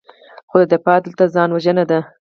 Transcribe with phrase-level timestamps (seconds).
[0.49, 1.99] خو دفاع دلته ځان وژنه ده.